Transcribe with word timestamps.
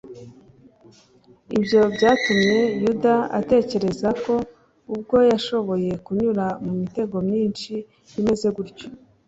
ibyo 1.57 1.81
byatumye 1.95 2.59
yuda 2.81 3.15
atekereza 3.39 4.09
ko 4.23 4.33
ubwo 4.93 5.17
yashoboye 5.31 5.91
kunyura 6.05 6.45
mu 6.63 6.71
mitego 6.81 7.15
myinshi 7.27 7.73
imeze 8.19 8.47
gutyo 8.57 8.87